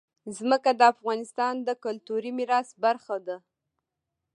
[0.37, 3.37] ځمکه د افغانستان د کلتوري میراث برخه ده.